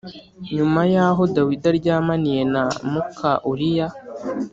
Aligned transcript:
nyuma 0.55 0.81
y 0.93 0.95
aho 1.05 1.21
Dawidi 1.35 1.65
aryamaniye 1.71 2.41
na 2.53 2.63
muka 2.91 3.31
uriya 3.51 3.87